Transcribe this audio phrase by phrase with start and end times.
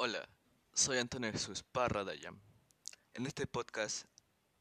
[0.00, 0.28] Hola,
[0.72, 2.04] soy Antonio Jesús Parra.
[3.14, 4.06] En este podcast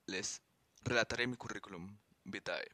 [0.08, 0.42] les
[0.82, 2.67] relataré mi currículum vitae.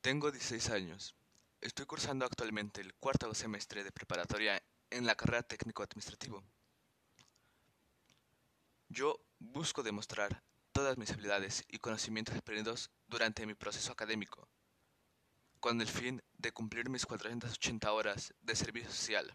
[0.00, 1.14] Tengo 16 años.
[1.60, 6.42] Estoy cursando actualmente el cuarto semestre de preparatoria en la carrera técnico administrativo.
[8.88, 14.48] Yo busco demostrar todas mis habilidades y conocimientos aprendidos durante mi proceso académico,
[15.60, 19.32] con el fin de cumplir mis 480 horas de servicio social.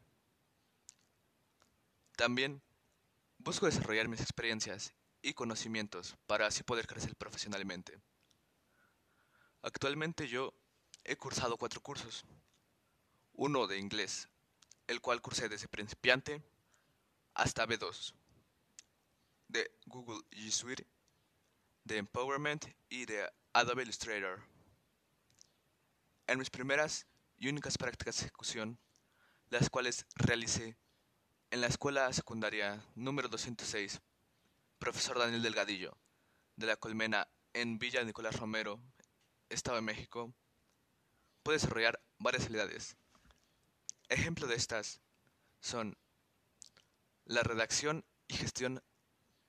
[2.16, 2.62] También
[3.40, 8.00] busco desarrollar mis experiencias y conocimientos para así poder crecer profesionalmente.
[9.62, 10.54] Actualmente yo
[11.04, 12.26] he cursado cuatro cursos.
[13.34, 14.30] Uno de inglés,
[14.88, 16.41] el cual cursé desde principiante
[17.34, 18.14] hasta B2.
[19.50, 20.88] De Google G Suite,
[21.84, 24.41] de Empowerment y de Adobe Illustrator.
[26.27, 27.08] En mis primeras
[27.38, 28.80] y únicas prácticas de ejecución,
[29.50, 30.77] las cuales realicé
[31.55, 34.02] en la escuela secundaria número 206,
[34.77, 35.98] profesor Daniel Delgadillo,
[36.57, 38.82] de la Colmena en Villa Nicolás Romero,
[39.48, 40.34] Estado de México,
[41.44, 42.98] puede desarrollar varias habilidades.
[44.10, 44.99] Ejemplo de estas
[45.62, 45.98] son
[47.24, 48.84] la redacción y gestión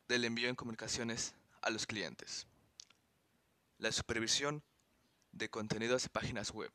[0.07, 2.47] del envío en comunicaciones a los clientes,
[3.79, 4.63] la supervisión
[5.33, 6.71] de contenidos de páginas web,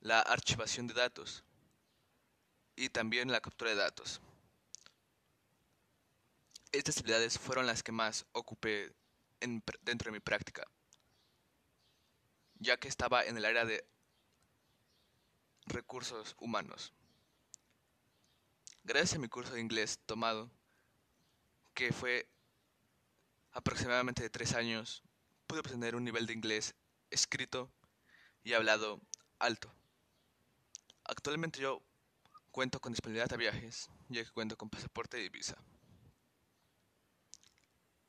[0.00, 1.44] la archivación de datos,
[2.84, 4.20] y también la captura de datos.
[6.70, 8.94] Estas habilidades fueron las que más ocupé
[9.40, 10.66] dentro de mi práctica,
[12.58, 13.86] ya que estaba en el área de
[15.66, 16.92] recursos humanos.
[18.82, 20.50] Gracias a mi curso de inglés tomado,
[21.72, 22.28] que fue
[23.52, 25.02] aproximadamente de tres años,
[25.46, 26.74] pude obtener un nivel de inglés
[27.10, 27.72] escrito
[28.42, 29.00] y hablado
[29.38, 29.72] alto.
[31.04, 31.82] Actualmente yo
[32.54, 35.56] Cuento con disponibilidad a viajes, ya que cuento con pasaporte y visa.